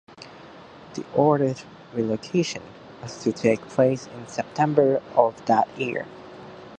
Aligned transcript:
The 0.95 1.05
ordered 1.13 1.61
relocation 1.93 2.63
was 3.03 3.19
to 3.23 3.31
take 3.31 3.59
place 3.67 4.07
in 4.07 4.27
September 4.27 4.99
of 5.15 5.45
that 5.45 5.67
year. 5.77 6.07